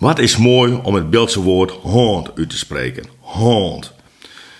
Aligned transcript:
Wat 0.00 0.18
is 0.18 0.36
mooi 0.36 0.80
om 0.82 0.94
het 0.94 1.10
Beeldse 1.10 1.40
woord 1.40 1.70
hond 1.70 2.30
uit 2.34 2.50
te 2.50 2.56
spreken. 2.56 3.04
Hond. 3.18 3.92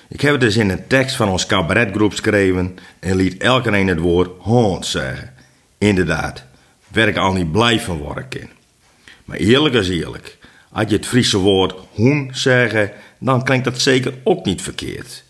Ik 0.09 0.21
heb 0.21 0.33
het 0.33 0.41
dus 0.41 0.57
in 0.57 0.71
een 0.71 0.87
tekst 0.87 1.17
van 1.17 1.29
ons 1.29 1.47
cabaretgroep 1.47 2.11
geschreven 2.11 2.79
en 2.99 3.17
liet 3.17 3.43
elke 3.43 3.77
een 3.77 3.89
het 3.89 3.99
woord 3.99 4.31
hond 4.39 4.87
zeggen. 4.87 5.33
Inderdaad, 5.79 6.45
werk 6.89 7.17
al 7.17 7.33
niet 7.33 7.53
blij 7.53 7.81
van. 7.81 8.01
Maar 9.25 9.37
eerlijk 9.37 9.75
is 9.75 9.89
eerlijk. 9.89 10.39
Als 10.73 10.85
je 10.89 10.97
het 10.97 11.07
Friese 11.07 11.39
woord 11.39 11.75
hoen 11.95 12.31
zeggen, 12.33 12.93
dan 13.19 13.45
klinkt 13.45 13.65
dat 13.65 13.81
zeker 13.81 14.15
ook 14.25 14.45
niet 14.45 14.63
verkeerd. 14.63 15.25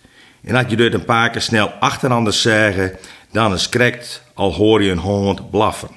En 0.44 0.54
als 0.54 0.66
je 0.68 0.76
dit 0.76 0.94
een 0.94 1.04
paar 1.04 1.30
keer 1.30 1.40
snel 1.40 1.68
achteranders 1.68 2.40
zeggen, 2.40 2.96
dan 3.32 3.52
is 3.52 3.68
krekt 3.68 4.22
al 4.34 4.54
hoor 4.54 4.82
je 4.82 4.90
een 4.90 4.98
hond 4.98 5.50
blaffen. 5.50 5.90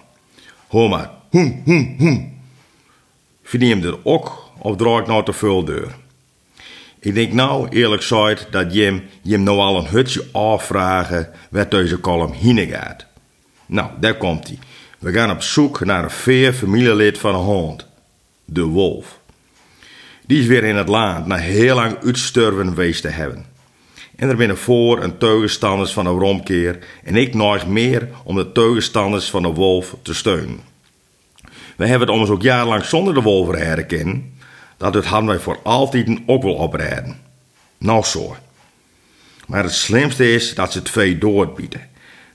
Hoor 0.68 0.90
maar, 0.90 1.10
hoen, 1.30 1.62
hoen, 1.66 1.96
hoen. 1.98 2.42
Je 3.50 3.66
hem 3.66 3.84
er 3.84 3.98
ook 4.04 4.52
of 4.58 4.76
draag 4.76 5.00
ik 5.00 5.08
nou 5.08 5.26
te 5.26 5.34
veel 5.34 5.66
deur? 5.66 5.96
Ik 7.00 7.14
denk 7.14 7.34
nou 7.34 7.68
eerlijk 7.70 8.04
gezegd 8.04 8.48
dat 8.52 8.74
je 8.74 9.02
hem 9.24 9.44
nou 9.44 9.58
al 9.60 9.78
een 9.78 9.88
hutje 9.88 10.26
afvragen 10.32 11.30
waar 11.50 11.70
deze 11.70 11.98
kolom 11.98 12.32
heen 12.32 12.68
gaat. 12.68 13.06
Nou, 13.66 13.90
daar 14.00 14.18
komt 14.18 14.48
hij. 14.48 14.58
We 15.00 15.12
gaan 15.12 15.32
op 15.32 15.42
zoek 15.42 15.86
naar 15.86 16.04
een 16.04 16.12
veer 16.12 16.54
familielid 16.54 17.18
van 17.18 17.36
een 17.36 17.42
hond. 17.42 17.86
De 18.46 18.64
wolf. 18.64 19.20
Die 20.26 20.40
is 20.40 20.48
weer 20.48 20.64
in 20.64 20.76
het 20.76 20.88
land 20.88 21.26
na 21.26 21.36
heel 21.36 21.76
lang 21.76 21.98
uitsterven 22.04 22.68
geweest 22.68 23.02
te 23.02 23.08
hebben. 23.08 23.46
En 24.16 24.30
er 24.30 24.36
binnen 24.36 24.58
voor 24.58 25.02
en 25.02 25.18
tegenstanders 25.18 25.94
van 25.94 26.04
de 26.04 26.10
romkeer 26.10 26.80
en 27.04 27.16
ik 27.16 27.34
nog 27.34 27.68
meer 27.68 28.08
om 28.24 28.36
de 28.36 28.52
tegenstanders 28.52 29.30
van 29.30 29.42
de 29.42 29.54
wolf 29.54 29.96
te 30.02 30.14
steunen. 30.14 30.73
We 31.78 31.88
hebben 31.88 32.08
het 32.08 32.18
ons 32.18 32.30
ook 32.30 32.42
jarenlang 32.42 32.84
zonder 32.84 33.14
de 33.14 33.22
wolf 33.22 33.56
herkennen. 33.56 34.34
Dat 34.78 34.94
het 34.94 35.06
hadden 35.06 35.42
voor 35.42 35.60
altijd 35.64 36.20
ook 36.26 36.44
wel 36.44 36.54
oprijden. 36.54 37.18
Nou 37.78 38.04
zo. 38.04 38.36
Maar 39.48 39.64
het 39.64 39.74
slimste 39.74 40.34
is 40.34 40.56
dat 40.56 40.72
ze 40.72 40.82
twee 40.82 41.18
doorbieden. 41.18 41.82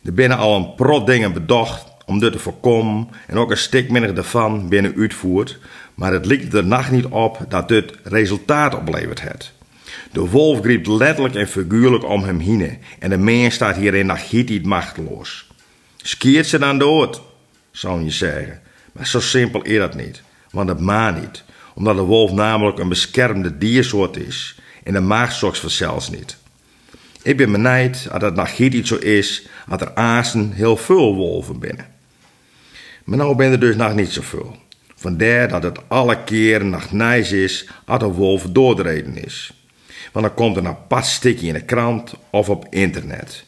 Er 0.04 0.14
binnen 0.14 0.38
al 0.38 0.56
een 0.56 0.74
prot 0.74 1.06
dingen 1.06 1.32
bedacht 1.32 1.86
om 2.06 2.18
dit 2.18 2.32
te 2.32 2.38
voorkomen 2.38 3.08
en 3.26 3.36
ook 3.36 3.50
een 3.50 3.56
stuk 3.56 3.90
minder 3.90 4.16
ervan 4.16 4.68
binnen 4.68 4.94
uitvoert, 4.96 5.58
maar 5.94 6.12
het 6.12 6.26
lijkt 6.26 6.54
er 6.54 6.66
nacht 6.66 6.90
niet 6.90 7.06
op 7.06 7.38
dat 7.48 7.68
dit 7.68 7.92
resultaat 8.02 8.74
oplevert 8.74 9.22
het. 9.22 9.52
De 10.12 10.28
wolf 10.28 10.60
griep 10.60 10.86
letterlijk 10.86 11.34
en 11.34 11.48
figuurlijk 11.48 12.04
om 12.04 12.22
hem 12.22 12.38
heen 12.38 12.78
en 12.98 13.10
de 13.10 13.16
mens 13.16 13.54
staat 13.54 13.76
hierin 13.76 14.06
nog 14.06 14.32
niet 14.32 14.66
machteloos. 14.66 15.46
Skeert 15.96 16.46
ze 16.46 16.58
dan 16.58 16.78
dood, 16.78 17.22
zou 17.70 18.04
je 18.04 18.10
zeggen. 18.10 18.60
Maar 18.98 19.06
zo 19.06 19.20
simpel 19.20 19.62
is 19.62 19.78
dat 19.78 19.94
niet, 19.94 20.22
want 20.50 20.68
dat 20.68 20.80
ma 20.80 21.10
niet, 21.10 21.44
omdat 21.74 21.96
de 21.96 22.02
wolf 22.02 22.32
namelijk 22.32 22.78
een 22.78 22.88
beschermde 22.88 23.58
diersoort 23.58 24.16
is 24.16 24.60
en 24.84 24.92
de 24.92 25.00
maag 25.00 25.32
zorgt 25.32 25.58
vanzelfs 25.58 26.10
niet. 26.10 26.36
Ik 27.22 27.36
ben 27.36 27.52
benijd 27.52 28.08
dat 28.10 28.20
het 28.20 28.34
nog 28.34 28.58
niet 28.58 28.86
zo 28.86 28.96
is 28.96 29.46
dat 29.68 29.80
er 29.80 29.94
aasen 29.94 30.52
heel 30.52 30.76
veel 30.76 31.14
wolven 31.14 31.58
binnen. 31.58 31.86
Maar 33.04 33.18
nou 33.18 33.36
ben 33.36 33.52
er 33.52 33.60
dus 33.60 33.76
nog 33.76 33.94
niet 33.94 34.10
zoveel. 34.10 34.56
Vandaar 34.94 35.48
dat 35.48 35.62
het 35.62 35.78
alle 35.88 36.24
keren 36.24 36.70
nog 36.70 36.92
nice 36.92 37.42
is 37.42 37.68
als 37.84 38.02
een 38.02 38.12
wolf 38.12 38.42
doordreden 38.42 39.24
is. 39.24 39.52
Want 40.12 40.26
dan 40.26 40.34
komt 40.34 40.56
er 40.56 40.62
een 40.62 40.68
apart 40.68 41.24
in 41.24 41.52
de 41.52 41.64
krant 41.64 42.14
of 42.30 42.48
op 42.48 42.66
internet. 42.70 43.44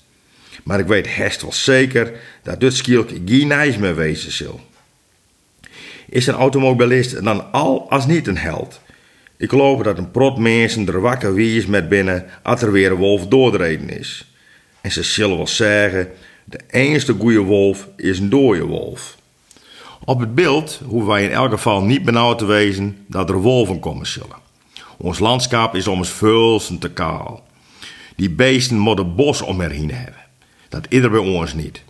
Maar 0.65 0.79
ik 0.79 0.87
weet 0.87 1.15
hest 1.15 1.43
wel 1.43 1.53
zeker 1.53 2.13
dat 2.43 2.61
dit 2.61 2.75
skielk 2.75 3.09
geen 3.25 3.49
nice 3.49 3.81
meer 3.81 3.97
wezen 3.97 4.33
zal. 4.33 4.61
Is 6.11 6.27
een 6.27 6.35
automobilist 6.35 7.25
dan 7.25 7.53
al 7.53 7.91
als 7.91 8.07
niet 8.07 8.27
een 8.27 8.39
held? 8.39 8.81
Ik 9.37 9.49
geloof 9.49 9.83
dat 9.83 9.99
een 9.99 10.11
prot 10.11 10.39
mensen 10.39 10.87
er 10.87 11.01
wakker 11.01 11.35
wie 11.35 11.57
is 11.57 11.67
met 11.67 11.89
binnen 11.89 12.25
als 12.43 12.63
er 12.63 12.73
weer 12.73 12.91
een 12.91 12.97
wolf 12.97 13.27
doordreden 13.27 13.99
is. 13.99 14.27
En 14.81 14.93
ze 14.93 15.03
zullen 15.03 15.37
wel 15.37 15.47
zeggen, 15.47 16.09
de 16.45 16.61
enige 16.71 17.13
goede 17.13 17.41
wolf 17.41 17.89
is 17.97 18.19
een 18.19 18.29
dode 18.29 18.65
wolf. 18.65 19.17
Op 20.05 20.21
het 20.21 20.35
beeld 20.35 20.81
hoeven 20.87 21.09
wij 21.09 21.25
in 21.25 21.31
elk 21.31 21.51
geval 21.51 21.83
niet 21.83 22.05
benauwd 22.05 22.39
te 22.39 22.45
wezen 22.45 23.05
dat 23.07 23.29
er 23.29 23.41
wolven 23.41 23.81
komen 23.81 24.07
zullen. 24.07 24.37
Ons 24.97 25.19
landschap 25.19 25.75
is 25.75 25.89
ons 25.89 26.09
vulsen 26.09 26.79
te 26.79 26.91
kaal. 26.91 27.47
Die 28.17 28.31
beesten 28.31 28.79
moeten 28.79 29.15
bos 29.15 29.43
om 29.43 29.61
erheen 29.61 29.91
hebben. 29.91 30.21
Dat 30.69 30.87
ieder 30.89 31.11
bij 31.11 31.21
ons 31.21 31.55
niet. 31.55 31.83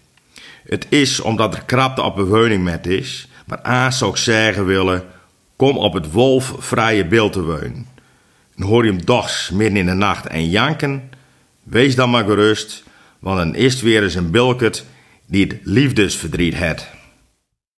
Het 0.65 0.87
is 0.89 1.21
omdat 1.21 1.55
er 1.55 1.65
krapte 1.65 2.03
op 2.03 2.17
bewoning 2.17 2.65
met 2.65 2.87
is, 2.87 3.29
maar 3.51 3.63
aan 3.63 3.93
zou 3.93 4.11
ik 4.11 4.17
zeggen 4.17 4.67
willen, 4.67 5.05
kom 5.57 5.77
op 5.79 5.93
het 5.93 6.13
wolfvrije 6.13 7.07
beeld 7.07 7.33
te 7.33 7.43
wonen. 7.43 7.87
En 8.57 8.63
hoor 8.65 8.85
je 8.85 8.91
hem 8.91 9.05
dochs 9.05 9.51
midden 9.51 9.77
in 9.77 9.87
de 9.87 9.93
nacht 9.93 10.27
en 10.27 10.49
janken, 10.49 11.11
wees 11.63 11.95
dan 11.95 12.11
maar 12.11 12.25
gerust, 12.25 12.85
want 13.19 13.37
dan 13.39 13.55
is 13.55 13.73
het 13.73 13.83
weer 13.83 14.03
eens 14.03 14.15
een 14.15 14.31
bilket 14.31 14.85
die 15.27 15.47
het 15.47 15.59
liefdesverdriet 15.63 16.55
het. 16.59 16.89